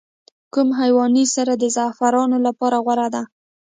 [0.53, 3.23] کوم حیواني سره د زعفرانو لپاره غوره ده؟